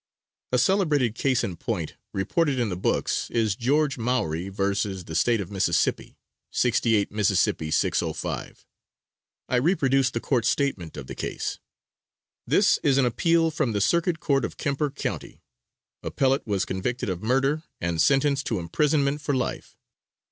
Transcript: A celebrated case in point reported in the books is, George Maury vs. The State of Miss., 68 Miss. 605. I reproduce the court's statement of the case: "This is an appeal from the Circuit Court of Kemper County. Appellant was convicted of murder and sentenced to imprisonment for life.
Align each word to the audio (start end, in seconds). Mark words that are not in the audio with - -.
A 0.51 0.57
celebrated 0.57 1.13
case 1.13 1.43
in 1.43 1.57
point 1.57 1.93
reported 2.11 2.57
in 2.57 2.69
the 2.69 2.75
books 2.75 3.29
is, 3.29 3.55
George 3.55 3.99
Maury 3.99 4.49
vs. 4.49 5.05
The 5.05 5.13
State 5.13 5.39
of 5.39 5.51
Miss., 5.51 5.65
68 5.65 7.11
Miss. 7.11 7.39
605. 7.39 8.65
I 9.47 9.55
reproduce 9.57 10.09
the 10.09 10.19
court's 10.19 10.49
statement 10.49 10.97
of 10.97 11.05
the 11.05 11.13
case: 11.13 11.59
"This 12.47 12.79
is 12.81 12.97
an 12.97 13.05
appeal 13.05 13.51
from 13.51 13.73
the 13.73 13.79
Circuit 13.79 14.19
Court 14.19 14.43
of 14.43 14.57
Kemper 14.57 14.89
County. 14.89 15.43
Appellant 16.01 16.47
was 16.47 16.65
convicted 16.65 17.07
of 17.07 17.21
murder 17.21 17.61
and 17.79 18.01
sentenced 18.01 18.47
to 18.47 18.57
imprisonment 18.57 19.21
for 19.21 19.35
life. 19.35 19.77